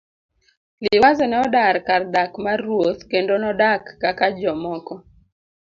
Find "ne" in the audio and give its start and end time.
1.27-1.37